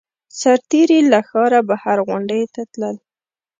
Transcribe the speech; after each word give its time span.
سرتېري 0.39 0.99
له 1.11 1.19
ښاره 1.29 1.59
بهر 1.69 1.97
غونډیو 2.07 2.47
ته 2.53 2.61
تلل 2.73 2.95